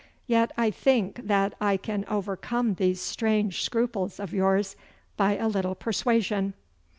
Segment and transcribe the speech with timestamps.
[0.25, 4.75] Yet I think that I can overcome these strange scruples of yours
[5.15, 6.55] by a little persuasion.